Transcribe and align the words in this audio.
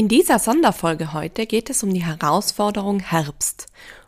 In 0.00 0.08
dieser 0.08 0.38
Sonderfolge 0.38 1.12
heute 1.12 1.44
geht 1.44 1.68
es 1.68 1.82
um 1.82 1.92
die 1.92 2.06
Herausforderung 2.06 3.00
Herbst 3.00 3.66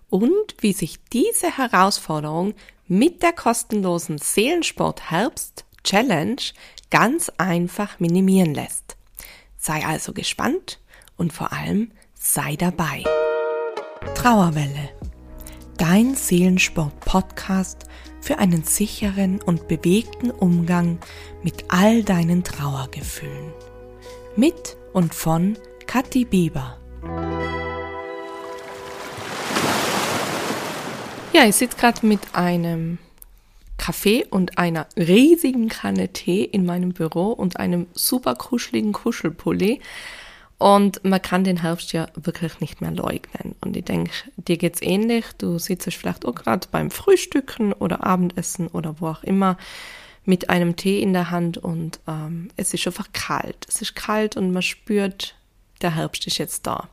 und 0.09 0.55
wie 0.61 0.73
sich 0.73 1.05
diese 1.13 1.59
Herausforderung 1.59 2.55
mit 2.89 3.23
der 3.23 3.35
kostenlosen 3.35 4.17
Seelensport 4.17 5.11
Herbst 5.11 5.67
Challenge 5.85 6.41
ganz 6.89 7.31
einfach 7.37 8.01
minimieren 8.01 8.55
lässt. 8.55 8.97
Sei 9.59 9.85
also 9.85 10.15
gespannt 10.15 10.81
und 11.19 11.35
vor 11.35 11.53
allem 11.53 11.93
sei 12.15 12.57
dabei. 12.57 13.05
Trauerwelle. 14.15 14.89
Dein 15.77 16.15
Seelensport 16.15 17.01
Podcast 17.01 17.85
für 18.23 18.39
einen 18.39 18.65
sicheren 18.65 19.43
und 19.43 19.69
bewegten 19.69 20.31
Umgang 20.31 21.01
mit 21.43 21.67
all 21.69 22.03
deinen 22.03 22.45
Trauergefühlen. 22.45 23.53
Mit 24.37 24.79
und 24.95 25.15
von 25.15 25.59
Kathi 25.93 26.25
Bieber. 26.25 26.79
Ja, 31.35 31.45
ich 31.45 31.55
sitze 31.55 31.77
gerade 31.77 32.07
mit 32.07 32.35
einem 32.35 32.97
Kaffee 33.77 34.25
und 34.25 34.57
einer 34.57 34.87
riesigen 34.97 35.69
Kanne 35.69 36.09
Tee 36.09 36.45
in 36.45 36.65
meinem 36.65 36.95
Büro 36.95 37.33
und 37.33 37.59
einem 37.59 37.89
super 37.93 38.37
kuscheligen 38.37 38.95
Kuschelpulli. 38.95 39.83
Und 40.57 41.05
man 41.05 41.21
kann 41.21 41.45
den 41.45 41.61
Herbst 41.61 41.93
ja 41.93 42.07
wirklich 42.15 42.61
nicht 42.61 42.81
mehr 42.81 42.93
leugnen. 42.93 43.55
Und 43.61 43.77
ich 43.77 43.85
denke, 43.85 44.13
dir 44.39 44.57
geht's 44.57 44.81
ähnlich. 44.81 45.27
Du 45.37 45.59
sitzt 45.59 45.93
vielleicht 45.93 46.25
auch 46.25 46.35
gerade 46.35 46.69
beim 46.71 46.91
Frühstücken 46.91 47.75
oder 47.75 48.03
Abendessen 48.03 48.69
oder 48.69 48.99
wo 48.99 49.09
auch 49.09 49.25
immer 49.25 49.59
mit 50.25 50.49
einem 50.49 50.75
Tee 50.77 51.03
in 51.03 51.13
der 51.13 51.31
Hand 51.31 51.59
und 51.59 52.01
ähm, 52.09 52.49
es 52.57 52.73
ist 52.73 52.87
einfach 52.87 53.09
kalt. 53.13 53.67
Es 53.69 53.83
ist 53.83 53.95
kalt 53.95 54.39
und 54.39 54.53
man 54.53 54.63
spürt 54.63 55.35
der 55.83 55.95
Herbst 55.95 56.27
ist 56.27 56.39
jetzt 56.39 56.67
da. 56.67 56.89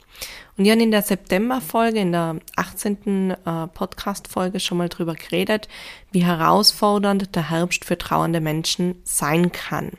Und 0.58 0.66
ich 0.66 0.72
habe 0.72 0.82
in 0.82 0.92
der 0.92 1.02
September-Folge, 1.02 2.00
in 2.00 2.12
der 2.12 2.38
18. 2.56 3.32
Äh, 3.32 3.68
Podcast-Folge 3.68 4.60
schon 4.60 4.78
mal 4.78 4.90
drüber 4.90 5.16
geredet, 5.16 5.68
wie 6.12 6.26
herausfordernd 6.26 7.36
der 7.36 7.50
Herbst 7.50 7.86
für 7.86 7.98
trauernde 7.98 8.42
Menschen 8.42 8.96
sein 9.04 9.52
kann. 9.52 9.92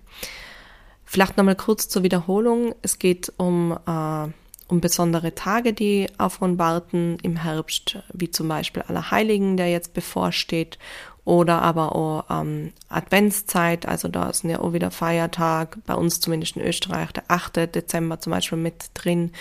Vielleicht 1.05 1.37
nochmal 1.37 1.57
kurz 1.57 1.89
zur 1.89 2.03
Wiederholung. 2.03 2.75
Es 2.83 2.99
geht 2.99 3.33
um, 3.37 3.73
äh, 3.73 4.29
um 4.69 4.81
besondere 4.81 5.35
Tage, 5.35 5.73
die 5.73 6.07
auf 6.19 6.41
uns 6.41 6.59
warten 6.59 7.19
im 7.23 7.37
Herbst, 7.37 7.99
wie 8.13 8.31
zum 8.31 8.47
Beispiel 8.47 8.83
Allerheiligen, 8.83 9.57
der 9.57 9.71
jetzt 9.71 9.93
bevorsteht, 9.93 10.79
oder 11.25 11.63
aber 11.63 11.95
auch 11.95 12.25
ähm, 12.31 12.73
Adventszeit, 12.89 13.87
also 13.87 14.09
da 14.09 14.31
ist 14.31 14.45
ja 14.45 14.61
auch 14.61 14.73
wieder 14.73 14.91
Feiertag, 14.91 15.79
bei 15.87 15.95
uns 15.95 16.21
zumindest 16.21 16.57
in 16.57 16.63
Österreich 16.63 17.13
der 17.13 17.25
8. 17.29 17.75
Dezember 17.75 18.21
zum 18.21 18.33
Beispiel 18.33 18.59
mit 18.59 18.91
drin. 18.95 19.33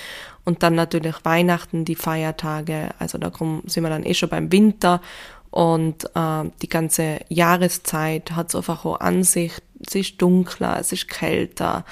Und 0.43 0.63
dann 0.63 0.75
natürlich 0.75 1.15
Weihnachten, 1.23 1.85
die 1.85 1.95
Feiertage, 1.95 2.89
also 2.99 3.17
da 3.17 3.31
sind 3.65 3.83
wir 3.83 3.89
dann 3.89 4.05
eh 4.05 4.13
schon 4.13 4.29
beim 4.29 4.51
Winter. 4.51 5.01
Und 5.51 6.05
äh, 6.15 6.49
die 6.61 6.69
ganze 6.69 7.19
Jahreszeit 7.29 8.33
hat 8.33 8.49
es 8.49 8.55
einfach 8.55 8.85
auch 8.85 8.99
Ansicht, 8.99 9.63
es 9.87 9.95
ist 9.95 10.21
dunkler, 10.21 10.77
es 10.79 10.91
ist 10.91 11.07
kälter, 11.07 11.85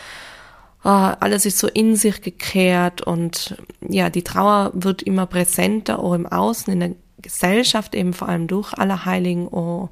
oh, 0.83 0.89
alles 1.19 1.45
ist 1.45 1.57
so 1.57 1.67
in 1.67 1.95
sich 1.95 2.21
gekehrt. 2.21 3.01
Und 3.01 3.57
ja, 3.81 4.09
die 4.09 4.23
Trauer 4.23 4.71
wird 4.73 5.01
immer 5.01 5.25
präsenter, 5.25 5.99
auch 5.99 6.13
im 6.13 6.27
Außen, 6.27 6.73
in 6.73 6.79
der 6.81 6.95
Gesellschaft, 7.21 7.95
eben 7.95 8.13
vor 8.13 8.29
allem 8.29 8.47
durch 8.47 8.73
Allerheiligen 8.73 9.47
oh, 9.47 9.89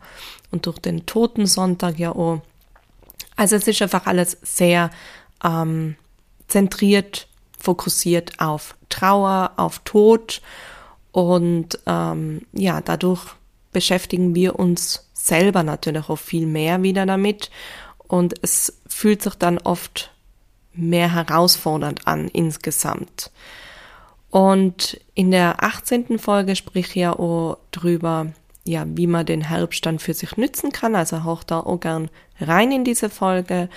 und 0.51 0.65
durch 0.65 0.79
den 0.79 1.05
Totensonntag 1.05 1.97
ja 1.97 2.13
oh. 2.15 2.41
Also 3.35 3.55
es 3.55 3.67
ist 3.67 3.81
einfach 3.81 4.05
alles 4.05 4.37
sehr 4.43 4.91
ähm, 5.43 5.95
zentriert, 6.47 7.27
fokussiert 7.59 8.39
auf 8.39 8.75
Trauer, 8.89 9.51
auf 9.57 9.79
Tod 9.79 10.41
und 11.11 11.79
ähm, 11.85 12.41
ja, 12.53 12.81
dadurch 12.81 13.21
beschäftigen 13.71 14.35
wir 14.35 14.57
uns 14.57 15.09
selber 15.13 15.63
natürlich 15.63 16.09
auch 16.09 16.17
viel 16.17 16.45
mehr 16.45 16.83
wieder 16.83 17.05
damit 17.05 17.49
und 18.07 18.35
es 18.41 18.79
fühlt 18.87 19.21
sich 19.21 19.35
dann 19.35 19.57
oft 19.57 20.11
mehr 20.73 21.11
herausfordernd 21.11 22.07
an 22.07 22.27
insgesamt. 22.29 23.31
Und 24.35 24.99
in 25.13 25.31
der 25.31 25.63
18. 25.63 26.19
Folge 26.19 26.57
sprich 26.57 26.87
ich 26.87 26.95
ja 26.95 27.17
auch 27.17 27.57
drüber, 27.71 28.33
ja, 28.65 28.83
wie 28.85 29.07
man 29.07 29.25
den 29.25 29.47
Herbst 29.47 29.85
dann 29.85 29.97
für 29.97 30.13
sich 30.13 30.35
nützen 30.35 30.73
kann. 30.73 30.93
Also 30.93 31.15
auch 31.19 31.41
da 31.41 31.61
auch 31.61 31.79
gern 31.79 32.09
rein 32.41 32.73
in 32.73 32.83
diese 32.83 33.09
Folge. 33.09 33.69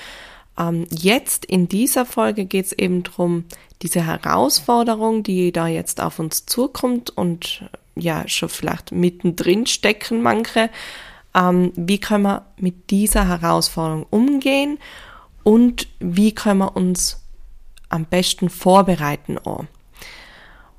Ähm, 0.59 0.89
jetzt 0.91 1.45
in 1.45 1.69
dieser 1.69 2.05
Folge 2.05 2.45
geht 2.45 2.67
es 2.67 2.73
eben 2.73 3.05
drum, 3.05 3.45
diese 3.83 4.05
Herausforderung, 4.05 5.23
die 5.23 5.53
da 5.53 5.69
jetzt 5.69 6.01
auf 6.01 6.19
uns 6.19 6.45
zukommt 6.45 7.11
und 7.11 7.63
ja, 7.95 8.27
schon 8.27 8.49
vielleicht 8.49 8.91
mittendrin 8.91 9.65
stecken 9.65 10.23
manche. 10.23 10.71
Ähm, 11.37 11.71
wie 11.77 12.01
können 12.01 12.25
wir 12.25 12.47
mit 12.57 12.91
dieser 12.91 13.29
Herausforderung 13.29 14.07
umgehen 14.11 14.81
und 15.45 15.87
wie 16.01 16.35
können 16.35 16.59
wir 16.59 16.75
uns 16.75 17.23
am 17.91 18.07
besten 18.07 18.51
vorbereiten 18.51 19.39
auch. 19.39 19.65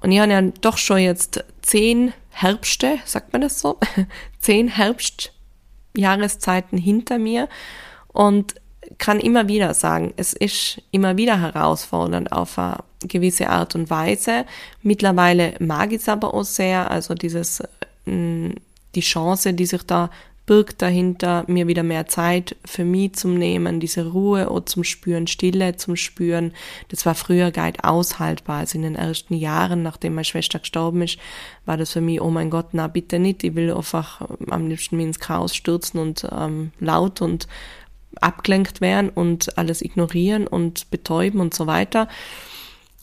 Und 0.02 0.12
ich 0.12 0.20
habe 0.20 0.32
ja 0.32 0.42
doch 0.42 0.78
schon 0.78 1.00
jetzt 1.00 1.44
zehn 1.62 2.14
Herbste, 2.30 3.00
sagt 3.06 3.34
man 3.34 3.42
das 3.42 3.60
so, 3.60 3.78
zehn 4.40 4.70
Herbstjahreszeiten 4.70 6.78
hinter 6.78 7.20
mir 7.20 7.50
und 8.08 8.56
kann 8.98 9.20
immer 9.20 9.48
wieder 9.48 9.74
sagen, 9.74 10.14
es 10.18 10.34
ist 10.34 10.82
immer 10.92 11.18
wieder 11.18 11.40
herausfordernd 11.40 12.32
auf 12.32 12.58
eine 12.58 12.78
gewisse 13.02 13.50
Art 13.50 13.76
und 13.76 13.90
Weise. 13.90 14.46
Mittlerweile 14.82 15.56
mag 15.60 15.92
ich 15.92 16.02
es 16.02 16.10
aber 16.10 16.34
auch 16.34 16.44
sehr, 16.44 16.90
also 16.90 17.14
dieses, 17.14 17.62
mm, 18.06 18.52
die 18.96 19.02
Chance, 19.02 19.54
die 19.54 19.66
sich 19.66 19.84
da 19.84 20.10
birgt 20.50 20.82
dahinter, 20.82 21.44
mir 21.46 21.68
wieder 21.68 21.84
mehr 21.84 22.08
Zeit 22.08 22.56
für 22.66 22.84
mich 22.84 23.14
zum 23.14 23.36
Nehmen, 23.36 23.80
diese 23.80 24.08
Ruhe 24.08 24.50
und 24.50 24.68
zum 24.68 24.84
Spüren, 24.84 25.28
Stille 25.28 25.76
zum 25.76 25.96
Spüren. 25.96 26.54
Das 26.88 27.06
war 27.06 27.14
früher 27.14 27.52
gar 27.52 27.68
nicht 27.68 27.84
aushaltbar. 27.84 28.58
Also 28.58 28.80
in 28.80 28.82
den 28.82 28.96
ersten 28.96 29.36
Jahren, 29.36 29.84
nachdem 29.84 30.16
meine 30.16 30.26
Schwester 30.26 30.58
gestorben 30.58 31.04
ist, 31.04 31.20
war 31.68 31.78
das 31.78 31.92
für 31.92 32.02
mich, 32.02 32.20
oh 32.20 32.32
mein 32.32 32.50
Gott, 32.50 32.70
na 32.72 32.88
bitte 32.88 33.20
nicht. 33.20 33.44
Ich 33.44 33.54
will 33.54 33.72
einfach 33.72 34.28
am 34.50 34.68
liebsten 34.68 34.98
mich 34.98 35.06
ins 35.06 35.20
Chaos 35.20 35.56
stürzen 35.56 36.00
und 36.00 36.28
ähm, 36.32 36.72
laut 36.80 37.22
und 37.22 37.48
abgelenkt 38.20 38.82
werden 38.82 39.12
und 39.12 39.56
alles 39.56 39.84
ignorieren 39.84 40.48
und 40.48 40.90
betäuben 40.90 41.42
und 41.42 41.54
so 41.54 41.68
weiter. 41.68 42.08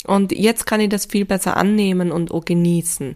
Und 0.04 0.32
jetzt 0.32 0.66
kann 0.66 0.80
ich 0.80 0.88
das 0.88 1.06
viel 1.06 1.24
besser 1.24 1.56
annehmen 1.56 2.10
und 2.10 2.32
auch 2.32 2.44
genießen. 2.44 3.14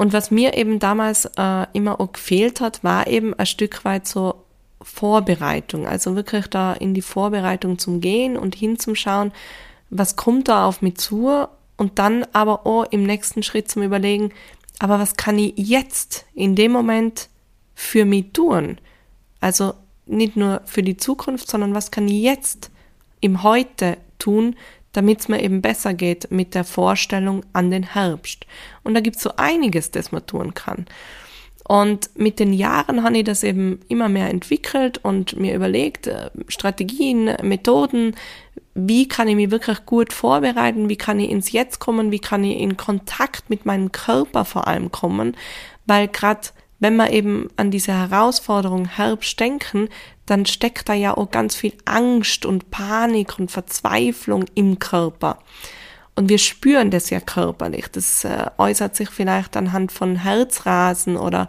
Und 0.00 0.14
was 0.14 0.30
mir 0.30 0.56
eben 0.56 0.78
damals 0.78 1.26
äh, 1.36 1.66
immer 1.74 2.00
auch 2.00 2.14
gefehlt 2.14 2.62
hat, 2.62 2.82
war 2.82 3.06
eben 3.06 3.34
ein 3.34 3.44
Stück 3.44 3.84
weit 3.84 4.08
so 4.08 4.46
Vorbereitung. 4.80 5.86
Also 5.86 6.16
wirklich 6.16 6.46
da 6.46 6.72
in 6.72 6.94
die 6.94 7.02
Vorbereitung 7.02 7.78
zum 7.78 8.00
Gehen 8.00 8.38
und 8.38 8.54
hinzuschauen, 8.54 9.30
was 9.90 10.16
kommt 10.16 10.48
da 10.48 10.64
auf 10.64 10.80
mich 10.80 10.96
zu 10.96 11.46
und 11.76 11.98
dann 11.98 12.24
aber 12.32 12.66
auch 12.66 12.84
im 12.84 13.02
nächsten 13.02 13.42
Schritt 13.42 13.70
zum 13.70 13.82
Überlegen, 13.82 14.32
aber 14.78 14.98
was 14.98 15.16
kann 15.16 15.38
ich 15.38 15.52
jetzt 15.58 16.24
in 16.32 16.56
dem 16.56 16.72
Moment 16.72 17.28
für 17.74 18.06
mich 18.06 18.32
tun? 18.32 18.78
Also 19.38 19.74
nicht 20.06 20.34
nur 20.34 20.62
für 20.64 20.82
die 20.82 20.96
Zukunft, 20.96 21.46
sondern 21.46 21.74
was 21.74 21.90
kann 21.90 22.08
ich 22.08 22.22
jetzt 22.22 22.70
im 23.20 23.42
Heute 23.42 23.98
tun, 24.18 24.56
damit 24.92 25.20
es 25.20 25.28
mir 25.28 25.42
eben 25.42 25.62
besser 25.62 25.94
geht 25.94 26.30
mit 26.30 26.54
der 26.54 26.64
Vorstellung 26.64 27.44
an 27.52 27.70
den 27.70 27.82
Herbst. 27.82 28.46
Und 28.82 28.94
da 28.94 29.00
gibt 29.00 29.16
es 29.16 29.22
so 29.22 29.32
einiges, 29.36 29.90
das 29.90 30.12
man 30.12 30.26
tun 30.26 30.54
kann. 30.54 30.86
Und 31.68 32.10
mit 32.18 32.40
den 32.40 32.52
Jahren 32.52 33.04
habe 33.04 33.18
ich 33.18 33.24
das 33.24 33.44
eben 33.44 33.78
immer 33.86 34.08
mehr 34.08 34.28
entwickelt 34.28 34.98
und 35.04 35.38
mir 35.38 35.54
überlegt, 35.54 36.08
äh, 36.08 36.30
Strategien, 36.48 37.36
Methoden, 37.42 38.16
wie 38.74 39.06
kann 39.06 39.28
ich 39.28 39.36
mich 39.36 39.52
wirklich 39.52 39.86
gut 39.86 40.12
vorbereiten, 40.12 40.88
wie 40.88 40.96
kann 40.96 41.20
ich 41.20 41.30
ins 41.30 41.52
Jetzt 41.52 41.78
kommen, 41.78 42.10
wie 42.10 42.18
kann 42.18 42.42
ich 42.42 42.58
in 42.58 42.76
Kontakt 42.76 43.50
mit 43.50 43.66
meinem 43.66 43.92
Körper 43.92 44.44
vor 44.44 44.66
allem 44.66 44.90
kommen, 44.90 45.36
weil 45.86 46.08
gerade 46.08 46.48
wenn 46.80 46.96
wir 46.96 47.12
eben 47.12 47.48
an 47.56 47.70
diese 47.70 47.92
Herausforderung 47.92 48.86
Herbst 48.86 49.38
denken, 49.38 49.88
dann 50.30 50.46
steckt 50.46 50.88
da 50.88 50.94
ja 50.94 51.16
auch 51.16 51.30
ganz 51.30 51.56
viel 51.56 51.72
Angst 51.84 52.46
und 52.46 52.70
Panik 52.70 53.38
und 53.38 53.50
Verzweiflung 53.50 54.44
im 54.54 54.78
Körper. 54.78 55.38
Und 56.14 56.28
wir 56.28 56.38
spüren 56.38 56.90
das 56.90 57.10
ja 57.10 57.20
körperlich. 57.20 57.88
Das 57.88 58.24
äh, 58.24 58.46
äußert 58.58 58.94
sich 58.94 59.10
vielleicht 59.10 59.56
anhand 59.56 59.90
von 59.90 60.16
Herzrasen 60.16 61.16
oder 61.16 61.48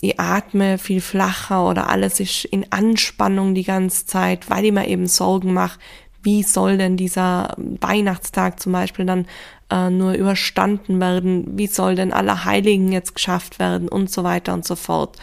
ich 0.00 0.18
atme 0.18 0.78
viel 0.78 1.00
flacher 1.00 1.68
oder 1.68 1.90
alles 1.90 2.20
ist 2.20 2.46
in 2.46 2.66
Anspannung 2.72 3.54
die 3.54 3.64
ganze 3.64 4.06
Zeit, 4.06 4.48
weil 4.48 4.64
ich 4.64 4.72
mir 4.72 4.88
eben 4.88 5.06
Sorgen 5.06 5.52
mache, 5.52 5.78
wie 6.22 6.42
soll 6.42 6.78
denn 6.78 6.96
dieser 6.96 7.54
Weihnachtstag 7.56 8.60
zum 8.60 8.72
Beispiel 8.72 9.06
dann 9.06 9.26
äh, 9.70 9.90
nur 9.90 10.12
überstanden 10.14 11.00
werden, 11.00 11.58
wie 11.58 11.66
soll 11.66 11.94
denn 11.94 12.12
aller 12.12 12.44
Heiligen 12.44 12.92
jetzt 12.92 13.14
geschafft 13.14 13.58
werden 13.58 13.88
und 13.88 14.10
so 14.10 14.24
weiter 14.24 14.54
und 14.54 14.66
so 14.66 14.76
fort. 14.76 15.16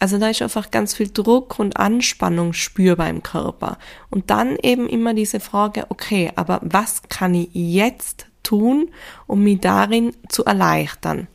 Also 0.00 0.16
da 0.16 0.30
ist 0.30 0.40
einfach 0.40 0.70
ganz 0.70 0.94
viel 0.94 1.10
Druck 1.12 1.58
und 1.58 1.76
Anspannung 1.76 2.54
spürbar 2.54 3.10
im 3.10 3.22
Körper. 3.22 3.76
Und 4.08 4.30
dann 4.30 4.56
eben 4.62 4.88
immer 4.88 5.12
diese 5.12 5.40
Frage, 5.40 5.86
okay, 5.90 6.32
aber 6.36 6.58
was 6.62 7.02
kann 7.10 7.34
ich 7.34 7.50
jetzt 7.52 8.26
tun, 8.42 8.90
um 9.26 9.44
mich 9.44 9.60
darin 9.60 10.16
zu 10.28 10.46
erleichtern? 10.46 11.28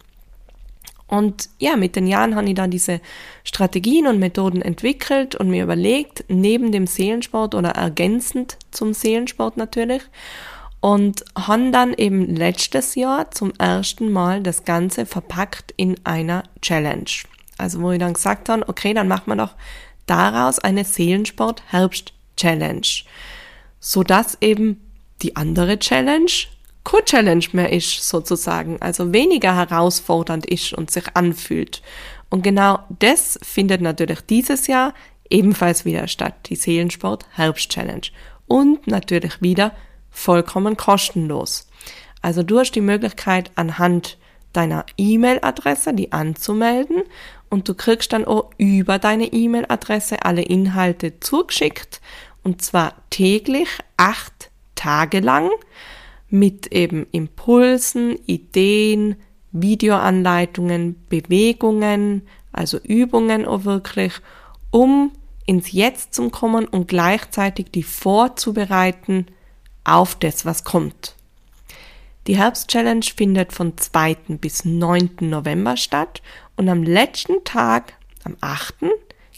Und 1.08 1.50
ja, 1.60 1.76
mit 1.76 1.96
den 1.96 2.08
Jahren 2.08 2.36
habe 2.36 2.48
ich 2.48 2.56
da 2.56 2.66
diese 2.66 3.00
Strategien 3.44 4.08
und 4.08 4.18
Methoden 4.18 4.64
entwickelt 4.64 5.36
und 5.36 5.52
mir 5.52 5.64
überlegt, 5.64 6.26
neben 6.28 6.72
dem 6.72 6.88
Seelensport 6.88 7.54
oder 7.54 7.70
ergänzend 7.70 8.58
zum 8.72 8.94
Seelensport 8.94 9.58
natürlich. 9.58 10.02
Und 10.82 11.24
habe 11.38 11.70
dann 11.70 11.94
eben 11.94 12.36
letztes 12.36 12.96
Jahr 12.96 13.30
zum 13.30 13.54
ersten 13.60 14.12
Mal 14.12 14.42
das 14.42 14.66
Ganze 14.66 15.06
verpackt 15.06 15.72
in 15.78 15.96
einer 16.04 16.44
Challenge. 16.62 17.06
Also 17.58 17.82
wo 17.82 17.92
ich 17.92 18.00
dann 18.00 18.14
gesagt 18.14 18.50
habe, 18.50 18.68
okay, 18.68 18.94
dann 18.94 19.08
machen 19.08 19.28
wir 19.28 19.36
doch 19.36 19.56
daraus 20.06 20.60
eine 20.60 20.84
Seelensport-Herbst-Challenge. 20.84 22.88
Sodass 23.80 24.38
eben 24.42 24.82
die 25.22 25.36
andere 25.36 25.80
Challenge 25.80 26.32
Co-Challenge 26.86 27.46
mehr 27.52 27.74
ist, 27.74 28.08
sozusagen, 28.08 28.78
also 28.80 29.12
weniger 29.12 29.56
herausfordernd 29.56 30.46
ist 30.46 30.72
und 30.74 30.92
sich 30.92 31.04
anfühlt. 31.16 31.82
Und 32.30 32.44
genau 32.44 32.80
das 33.00 33.40
findet 33.42 33.82
natürlich 33.82 34.22
dieses 34.22 34.68
Jahr 34.68 34.94
ebenfalls 35.30 35.84
wieder 35.84 36.08
statt, 36.08 36.36
die 36.46 36.56
Seelensport 36.56 37.26
Herbst 37.32 37.70
Challenge. 37.70 38.08
Und 38.48 38.86
natürlich 38.86 39.42
wieder 39.42 39.76
vollkommen 40.12 40.78
kostenlos. 40.78 41.68
Also 42.22 42.44
du 42.44 42.60
hast 42.60 42.74
die 42.74 42.82
Möglichkeit 42.82 43.52
anhand 43.56 44.20
deiner 44.56 44.86
E-Mail-Adresse 44.98 45.94
die 45.94 46.12
anzumelden 46.12 47.04
und 47.50 47.68
du 47.68 47.74
kriegst 47.74 48.14
dann 48.14 48.26
auch 48.26 48.52
über 48.58 49.00
deine 49.00 49.32
E-Mail-Adresse 49.32 50.24
alle 50.24 50.42
Inhalte 50.42 51.20
zugeschickt 51.20 52.02
und 52.44 52.62
zwar 52.62 52.94
täglich 53.10 53.70
acht 53.98 54.52
Tage 54.76 55.20
lang 55.20 55.50
mit 56.30 56.68
eben 56.72 57.08
Impulsen, 57.12 58.18
Ideen, 58.26 59.16
Videoanleitungen, 59.52 60.96
Bewegungen, 61.10 62.24
also 62.52 62.78
Übungen 62.78 63.46
auch 63.46 63.64
wirklich, 63.64 64.14
um 64.72 65.12
ins 65.46 65.72
Jetzt 65.72 66.14
zu 66.14 66.30
kommen 66.30 66.68
und 66.68 66.88
gleichzeitig 66.88 67.72
die 67.72 67.84
vorzubereiten 67.84 69.28
auf 69.84 70.16
das, 70.16 70.46
was 70.46 70.64
kommt. 70.64 71.15
Die 72.28 72.38
Herbst-Challenge 72.38 73.06
findet 73.16 73.54
von 73.54 73.78
2. 73.78 74.16
bis 74.42 74.66
9. 74.66 75.18
November 75.20 75.78
statt 75.78 76.24
und 76.56 76.70
am 76.70 76.82
letzten 76.82 77.44
Tag, 77.44 77.94
am 78.24 78.36
8., 78.42 78.74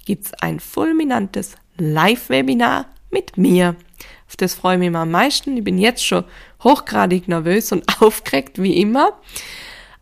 gibt's 0.05 0.33
ein 0.35 0.61
fulminantes 0.61 1.55
Live-Webinar 1.77 2.85
mit 3.11 3.37
mir. 3.37 3.75
Auf 4.27 4.37
das 4.37 4.55
freue 4.55 4.75
ich 4.75 4.79
mich 4.79 4.95
am 4.95 5.11
meisten. 5.11 5.57
Ich 5.57 5.65
bin 5.65 5.77
jetzt 5.77 6.05
schon 6.05 6.23
hochgradig 6.63 7.27
nervös 7.27 7.73
und 7.73 7.83
aufgeregt, 8.01 8.61
wie 8.61 8.79
immer. 8.79 9.19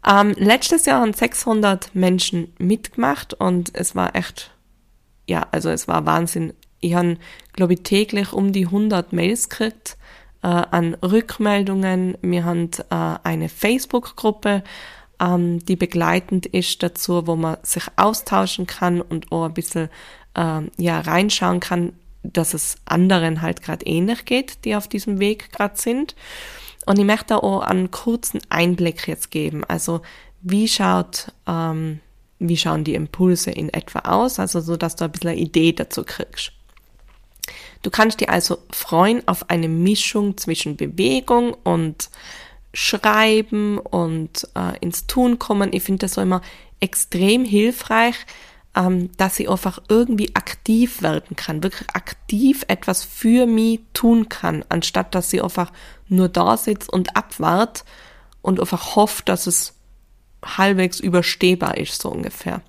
Ähm, 0.08 0.36
letztes 0.38 0.86
Jahr 0.86 1.02
haben 1.02 1.14
600 1.14 1.96
Menschen 1.96 2.54
mitgemacht 2.60 3.34
und 3.34 3.72
es 3.74 3.96
war 3.96 4.16
echt, 4.16 4.52
ja, 5.26 5.48
also 5.50 5.72
es 5.72 5.88
war 5.88 6.06
Wahnsinn. 6.06 6.54
Ich 6.82 6.94
habe, 6.94 7.18
glaube 7.54 7.74
ich, 7.74 7.82
täglich 7.82 8.32
um 8.32 8.52
die 8.52 8.66
100 8.66 9.12
Mails 9.12 9.50
gekriegt 9.50 9.98
äh, 10.42 10.48
an 10.48 10.96
Rückmeldungen. 10.96 12.18
Wir 12.22 12.46
haben 12.46 12.70
äh, 12.90 13.18
eine 13.24 13.50
Facebook-Gruppe, 13.50 14.64
ähm, 15.20 15.64
die 15.66 15.76
begleitend 15.76 16.46
ist 16.46 16.84
dazu, 16.84 17.28
wo 17.28 17.36
man 17.36 17.58
sich 17.64 17.84
austauschen 17.96 18.68
kann 18.68 19.02
und 19.02 19.32
auch 19.32 19.46
ein 19.46 19.54
bisschen 19.54 19.90
äh, 20.36 20.62
ja, 20.78 21.00
reinschauen 21.00 21.60
kann, 21.60 21.94
dass 22.24 22.54
es 22.54 22.78
anderen 22.86 23.42
halt 23.42 23.62
gerade 23.62 23.86
ähnlich 23.86 24.26
geht, 24.26 24.66
die 24.66 24.76
auf 24.76 24.88
diesem 24.88 25.20
Weg 25.20 25.52
gerade 25.52 25.78
sind. 25.78 26.16
Und 26.86 27.00
ich 27.00 27.06
möchte 27.06 27.42
auch 27.42 27.62
einen 27.62 27.92
kurzen 27.92 28.42
Einblick 28.50 29.08
jetzt 29.08 29.32
geben. 29.32 29.64
Also 29.64 30.02
wie 30.42 30.68
schaut, 30.68 31.32
ähm, 31.48 32.00
wie 32.40 32.58
schauen 32.58 32.84
die 32.84 32.96
Impulse 32.96 33.52
in 33.52 33.70
etwa 33.70 34.00
aus? 34.00 34.40
Also 34.40 34.60
so, 34.60 34.78
dass 34.78 34.96
du 34.96 35.06
ein 35.06 35.12
bisschen 35.12 35.32
eine 35.32 35.40
Idee 35.40 35.74
dazu 35.74 36.04
kriegst. 36.04 36.52
Du 37.82 37.90
kannst 37.90 38.20
dir 38.20 38.30
also 38.30 38.60
freuen 38.72 39.28
auf 39.28 39.50
eine 39.50 39.68
Mischung 39.68 40.38
zwischen 40.38 40.76
Bewegung 40.76 41.54
und 41.64 42.10
Schreiben 42.74 43.78
und 43.78 44.48
äh, 44.56 44.78
ins 44.80 45.08
Tun 45.08 45.40
kommen. 45.40 45.72
Ich 45.72 45.84
finde 45.84 46.00
das 46.00 46.16
so 46.16 46.22
immer 46.22 46.42
extrem 46.80 47.46
hilfreich, 47.46 48.16
ähm, 48.76 49.12
dass 49.18 49.40
ich 49.40 49.50
einfach 49.50 49.80
irgendwie 49.88 50.36
aktiv 50.36 51.02
werden 51.02 51.36
kann, 51.36 51.64
wirklich 51.64 51.90
aktiv 51.92 52.66
etwas 52.68 53.04
für 53.04 53.46
mich 53.46 53.80
tun 53.94 54.30
kann, 54.30 54.66
anstatt 54.70 55.16
dass 55.16 55.30
sie 55.30 55.42
einfach 55.42 55.72
nur 56.10 56.28
da 56.28 56.58
sitzt 56.58 56.92
und 56.92 57.16
abwart 57.16 57.86
und 58.42 58.60
einfach 58.60 58.96
hofft, 58.96 59.30
dass 59.30 59.48
es 59.48 59.74
halbwegs 60.44 61.00
überstehbar 61.00 61.78
ist, 61.78 62.02
so 62.02 62.10
ungefähr. 62.10 62.62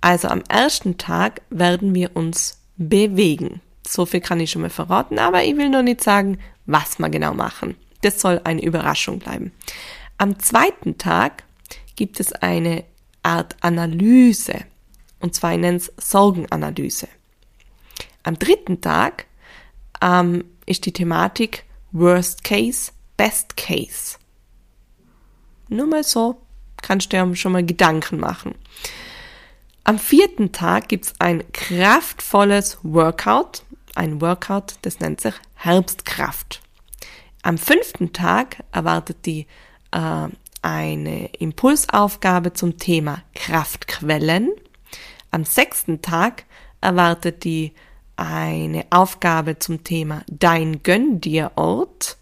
Also 0.00 0.28
am 0.28 0.42
ersten 0.48 0.98
Tag 0.98 1.42
werden 1.50 1.94
wir 1.94 2.16
uns 2.16 2.58
bewegen. 2.76 3.60
So 3.90 4.06
viel 4.06 4.20
kann 4.20 4.38
ich 4.38 4.52
schon 4.52 4.62
mal 4.62 4.70
verraten, 4.70 5.18
aber 5.18 5.42
ich 5.42 5.56
will 5.56 5.68
noch 5.68 5.82
nicht 5.82 6.00
sagen, 6.00 6.38
was 6.64 7.00
wir 7.00 7.08
genau 7.08 7.34
machen. 7.34 7.76
Das 8.02 8.20
soll 8.20 8.40
eine 8.44 8.62
Überraschung 8.62 9.18
bleiben. 9.18 9.50
Am 10.16 10.38
zweiten 10.38 10.96
Tag 10.96 11.42
gibt 11.96 12.20
es 12.20 12.32
eine 12.32 12.84
Art 13.24 13.56
Analyse. 13.62 14.60
Und 15.18 15.34
zwar 15.34 15.54
ich 15.54 15.58
nenne 15.58 15.78
es 15.78 15.92
Sorgenanalyse. 15.96 17.08
Am 18.22 18.38
dritten 18.38 18.80
Tag 18.80 19.26
ähm, 20.00 20.44
ist 20.66 20.86
die 20.86 20.92
Thematik 20.92 21.64
Worst 21.90 22.44
Case, 22.44 22.92
Best 23.16 23.56
Case. 23.56 24.18
Nur 25.68 25.88
mal 25.88 26.04
so 26.04 26.40
kannst 26.80 27.12
du 27.12 27.16
dir 27.16 27.34
schon 27.34 27.52
mal 27.52 27.66
Gedanken 27.66 28.20
machen. 28.20 28.54
Am 29.82 29.98
vierten 29.98 30.52
Tag 30.52 30.88
gibt's 30.88 31.12
ein 31.18 31.42
kraftvolles 31.50 32.78
Workout. 32.84 33.64
Ein 34.00 34.22
Workout, 34.22 34.76
das 34.80 34.98
nennt 35.00 35.20
sich 35.20 35.34
Herbstkraft. 35.56 36.62
Am 37.42 37.58
fünften 37.58 38.14
Tag 38.14 38.64
erwartet 38.72 39.26
die 39.26 39.46
äh, 39.90 40.28
eine 40.62 41.26
Impulsaufgabe 41.34 42.54
zum 42.54 42.78
Thema 42.78 43.22
Kraftquellen. 43.34 44.52
Am 45.30 45.44
sechsten 45.44 46.00
Tag 46.00 46.44
erwartet 46.80 47.44
die 47.44 47.74
eine 48.16 48.86
Aufgabe 48.88 49.58
zum 49.58 49.84
Thema 49.84 50.22
Dein 50.30 50.82
Gönn 50.82 51.20
dir 51.20 51.52
Ort. 51.56 52.16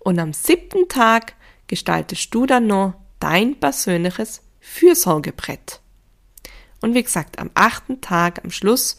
Und 0.00 0.18
am 0.18 0.34
siebten 0.34 0.90
Tag 0.90 1.36
gestaltest 1.68 2.34
du 2.34 2.44
dann 2.44 2.66
noch 2.66 2.92
dein 3.18 3.58
persönliches 3.58 4.42
Fürsorgebrett. 4.60 5.80
Und 6.82 6.92
wie 6.92 7.02
gesagt, 7.02 7.38
am 7.38 7.50
achten 7.54 8.02
Tag, 8.02 8.44
am 8.44 8.50
Schluss, 8.50 8.98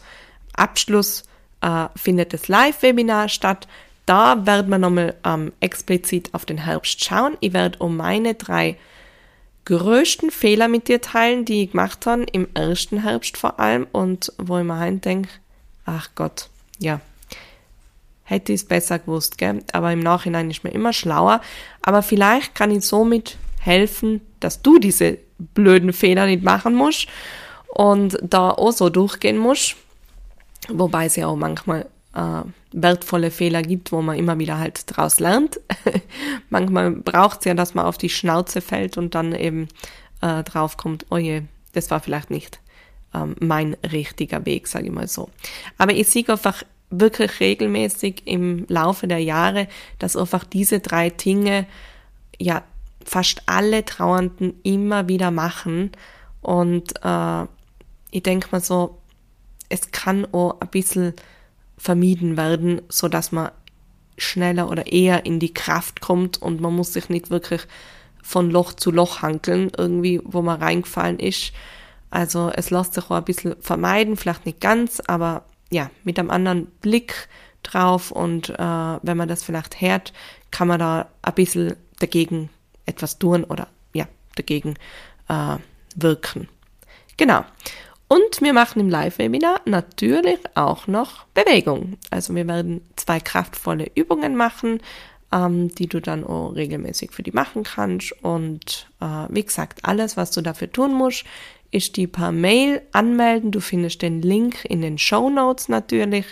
Abschluss, 0.54 1.22
äh, 1.60 1.86
findet 1.96 2.32
das 2.32 2.48
Live-Webinar 2.48 3.28
statt. 3.28 3.66
Da 4.06 4.46
werden 4.46 4.70
wir 4.70 4.78
nochmal 4.78 5.14
ähm, 5.24 5.52
explizit 5.60 6.34
auf 6.34 6.44
den 6.44 6.58
Herbst 6.58 7.04
schauen. 7.04 7.36
Ich 7.40 7.52
werde 7.52 7.78
um 7.78 7.96
meine 7.96 8.34
drei 8.34 8.76
größten 9.66 10.30
Fehler 10.30 10.68
mit 10.68 10.88
dir 10.88 11.00
teilen, 11.00 11.44
die 11.44 11.64
ich 11.64 11.70
gemacht 11.72 12.06
habe, 12.06 12.24
im 12.32 12.48
ersten 12.54 13.02
Herbst 13.02 13.36
vor 13.36 13.60
allem 13.60 13.86
und 13.92 14.32
wo 14.38 14.58
ich 14.58 14.64
mir 14.64 14.90
denke, 14.92 15.28
ach 15.86 16.08
Gott, 16.14 16.48
ja, 16.78 17.00
hätte 18.24 18.52
ich 18.52 18.62
es 18.62 18.66
besser 18.66 18.98
gewusst, 18.98 19.38
gell? 19.38 19.62
aber 19.72 19.92
im 19.92 20.00
Nachhinein 20.00 20.50
ist 20.50 20.64
mir 20.64 20.70
immer 20.70 20.92
schlauer. 20.92 21.40
Aber 21.82 22.02
vielleicht 22.02 22.54
kann 22.54 22.70
ich 22.70 22.84
somit 22.84 23.36
helfen, 23.60 24.20
dass 24.40 24.62
du 24.62 24.78
diese 24.78 25.18
blöden 25.38 25.92
Fehler 25.92 26.26
nicht 26.26 26.42
machen 26.42 26.74
musst 26.74 27.08
und 27.68 28.18
da 28.22 28.50
auch 28.50 28.72
so 28.72 28.88
durchgehen 28.88 29.38
musst. 29.38 29.76
Wobei 30.68 31.06
es 31.06 31.16
ja 31.16 31.26
auch 31.26 31.36
manchmal 31.36 31.86
äh, 32.14 32.42
wertvolle 32.72 33.30
Fehler 33.30 33.62
gibt, 33.62 33.92
wo 33.92 34.02
man 34.02 34.18
immer 34.18 34.38
wieder 34.38 34.58
halt 34.58 34.84
draus 34.86 35.20
lernt. 35.20 35.60
manchmal 36.50 36.90
braucht 36.92 37.40
es 37.40 37.44
ja, 37.46 37.54
dass 37.54 37.74
man 37.74 37.86
auf 37.86 37.98
die 37.98 38.10
Schnauze 38.10 38.60
fällt 38.60 38.96
und 38.98 39.14
dann 39.14 39.34
eben 39.34 39.68
äh, 40.20 40.42
drauf 40.42 40.76
kommt, 40.76 41.06
oh 41.10 41.16
je, 41.16 41.42
das 41.72 41.90
war 41.90 42.00
vielleicht 42.00 42.30
nicht 42.30 42.60
ähm, 43.14 43.36
mein 43.40 43.76
richtiger 43.90 44.44
Weg, 44.46 44.68
sage 44.68 44.86
ich 44.86 44.92
mal 44.92 45.08
so. 45.08 45.30
Aber 45.78 45.92
ich 45.92 46.08
sehe 46.08 46.28
einfach 46.28 46.62
wirklich 46.90 47.40
regelmäßig 47.40 48.22
im 48.26 48.66
Laufe 48.68 49.06
der 49.06 49.22
Jahre, 49.22 49.68
dass 49.98 50.16
einfach 50.16 50.44
diese 50.44 50.80
drei 50.80 51.10
Dinge 51.10 51.66
ja 52.38 52.62
fast 53.04 53.42
alle 53.46 53.84
Trauernden 53.84 54.54
immer 54.62 55.08
wieder 55.08 55.30
machen. 55.30 55.92
Und 56.42 56.92
äh, 57.02 57.44
ich 58.10 58.22
denke 58.22 58.48
mal 58.50 58.60
so, 58.60 58.99
es 59.70 59.90
kann 59.90 60.26
auch 60.32 60.60
ein 60.60 60.68
bisschen 60.68 61.14
vermieden 61.78 62.36
werden, 62.36 62.82
so 62.90 63.08
dass 63.08 63.32
man 63.32 63.50
schneller 64.18 64.68
oder 64.68 64.86
eher 64.92 65.24
in 65.24 65.40
die 65.40 65.54
Kraft 65.54 66.02
kommt 66.02 66.42
und 66.42 66.60
man 66.60 66.76
muss 66.76 66.92
sich 66.92 67.08
nicht 67.08 67.30
wirklich 67.30 67.62
von 68.22 68.50
Loch 68.50 68.74
zu 68.74 68.90
Loch 68.90 69.22
hankeln, 69.22 69.72
irgendwie, 69.76 70.20
wo 70.24 70.42
man 70.42 70.60
reingefallen 70.60 71.18
ist. 71.18 71.52
Also 72.10 72.50
es 72.54 72.70
lässt 72.70 72.94
sich 72.94 73.04
auch 73.04 73.16
ein 73.16 73.24
bisschen 73.24 73.56
vermeiden, 73.60 74.16
vielleicht 74.16 74.44
nicht 74.44 74.60
ganz, 74.60 75.00
aber 75.06 75.44
ja, 75.70 75.90
mit 76.04 76.18
einem 76.18 76.30
anderen 76.30 76.66
Blick 76.66 77.28
drauf 77.62 78.10
und 78.10 78.50
äh, 78.50 78.56
wenn 78.58 79.16
man 79.16 79.28
das 79.28 79.42
vielleicht 79.42 79.80
hört, 79.80 80.12
kann 80.50 80.68
man 80.68 80.80
da 80.80 81.08
ein 81.22 81.34
bisschen 81.34 81.76
dagegen 81.98 82.50
etwas 82.84 83.18
tun 83.18 83.44
oder 83.44 83.68
ja, 83.94 84.06
dagegen 84.34 84.74
äh, 85.28 85.56
wirken. 85.94 86.48
Genau. 87.16 87.44
Und 88.12 88.40
wir 88.40 88.52
machen 88.52 88.80
im 88.80 88.88
Live-Webinar 88.88 89.60
natürlich 89.66 90.40
auch 90.56 90.88
noch 90.88 91.26
Bewegung. 91.26 91.96
Also 92.10 92.34
wir 92.34 92.44
werden 92.48 92.80
zwei 92.96 93.20
kraftvolle 93.20 93.88
Übungen 93.94 94.34
machen, 94.34 94.80
ähm, 95.30 95.72
die 95.72 95.86
du 95.86 96.00
dann 96.00 96.24
auch 96.24 96.50
regelmäßig 96.50 97.12
für 97.12 97.22
die 97.22 97.30
machen 97.30 97.62
kannst. 97.62 98.12
Und 98.24 98.90
äh, 99.00 99.26
wie 99.28 99.44
gesagt, 99.44 99.84
alles, 99.84 100.16
was 100.16 100.32
du 100.32 100.40
dafür 100.40 100.72
tun 100.72 100.92
musst, 100.92 101.24
ist 101.70 101.96
die 101.96 102.08
per 102.08 102.32
Mail 102.32 102.82
anmelden. 102.90 103.52
Du 103.52 103.60
findest 103.60 104.02
den 104.02 104.22
Link 104.22 104.64
in 104.64 104.82
den 104.82 104.98
Show 104.98 105.30
Notes 105.30 105.68
natürlich. 105.68 106.26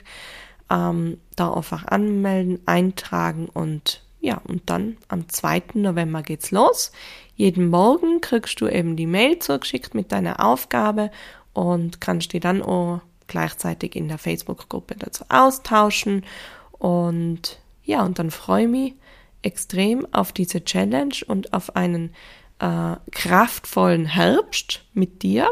Ähm, 0.69 1.19
da 1.37 1.53
einfach 1.53 1.87
anmelden, 1.87 2.59
eintragen 2.67 3.49
und 3.55 4.03
ja, 4.21 4.43
und 4.49 4.69
dann 4.69 4.97
am 5.07 5.29
2. 5.29 5.63
November 5.75 6.23
geht's 6.23 6.51
los. 6.51 6.91
Jeden 7.37 7.69
Morgen 7.71 8.21
kriegst 8.21 8.61
du 8.61 8.67
eben 8.67 8.97
die 8.97 9.07
Mail 9.07 9.39
zugeschickt 9.39 9.95
mit 9.95 10.11
deiner 10.11 10.45
Aufgabe 10.45 11.13
und 11.59 12.01
kannst 12.01 12.33
die 12.33 12.39
dann 12.39 12.63
auch 12.63 13.01
gleichzeitig 13.27 13.97
in 13.97 14.07
der 14.07 14.19
Facebook-Gruppe 14.19 14.95
dazu 14.97 15.25
austauschen. 15.29 16.25
Und 16.71 17.59
ja, 17.83 18.05
und 18.05 18.21
dann 18.21 18.31
freue 18.31 18.63
ich 18.63 18.69
mich 18.69 18.95
extrem 19.43 20.07
auf 20.15 20.31
diese 20.31 20.65
Challenge 20.65 21.17
und 21.27 21.53
auf 21.53 21.75
einen 21.75 22.15
äh, 22.61 22.95
kraftvollen 23.11 24.07
Herbst 24.07 24.85
mit 24.95 25.23
dir. 25.25 25.51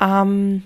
Ähm, 0.00 0.62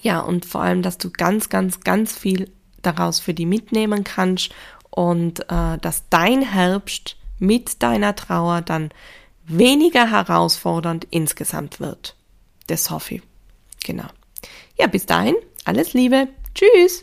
ja, 0.00 0.20
und 0.20 0.46
vor 0.46 0.62
allem, 0.62 0.80
dass 0.80 0.96
du 0.96 1.10
ganz, 1.10 1.50
ganz, 1.50 1.80
ganz 1.80 2.16
viel 2.16 2.50
daraus 2.80 3.20
für 3.20 3.34
die 3.34 3.46
mitnehmen 3.46 4.04
kannst 4.04 4.54
und 4.88 5.40
äh, 5.50 5.76
dass 5.82 6.08
dein 6.08 6.40
Herbst 6.40 7.16
mit 7.38 7.82
deiner 7.82 8.16
Trauer 8.16 8.62
dann 8.62 8.88
weniger 9.44 10.10
herausfordernd 10.10 11.06
insgesamt 11.10 11.78
wird. 11.78 12.17
Das 12.68 12.90
hoffe 12.90 13.16
ich. 13.16 13.22
Genau. 13.84 14.06
Ja, 14.78 14.86
bis 14.86 15.04
dahin, 15.06 15.34
alles 15.64 15.92
Liebe. 15.92 16.28
Tschüss. 16.54 17.02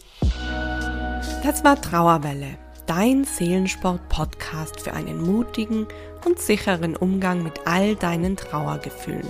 Das 1.44 1.64
war 1.64 1.82
Trauerwelle, 1.82 2.58
dein 2.88 3.26
Seelensport-Podcast 3.26 4.82
für 4.82 4.94
einen 4.94 5.22
mutigen 5.22 5.88
und 6.26 6.40
sicheren 6.40 6.96
Umgang 6.96 7.44
mit 7.44 7.60
all 7.66 7.96
deinen 7.96 8.38
Trauergefühlen. 8.38 9.28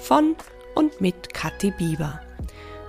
Von 0.00 0.34
und 0.74 1.00
mit 1.00 1.32
Kathi 1.34 1.70
Bieber. 1.70 2.20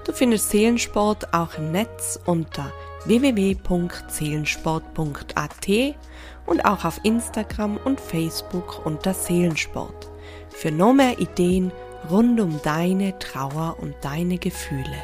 Du 0.06 0.14
findest 0.14 0.50
Seelensport 0.50 1.32
auch 1.34 1.58
im 1.58 1.72
Netz 1.72 2.20
unter 2.26 2.74
www.seelensport.at 3.06 5.68
und 6.46 6.66
auch 6.66 6.84
auf 6.86 7.00
Instagram 7.04 7.78
und 7.78 8.02
Facebook 8.02 8.86
unter 8.86 9.14
Seelensport. 9.14 10.10
Für 10.50 10.72
noch 10.72 10.94
mehr 10.94 11.20
Ideen 11.20 11.72
rund 12.10 12.40
um 12.40 12.62
deine 12.64 13.18
Trauer 13.20 13.78
und 13.80 13.96
deine 14.02 14.38
Gefühle. 14.38 15.04